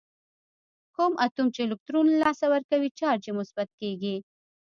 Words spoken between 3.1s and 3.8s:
یې مثبت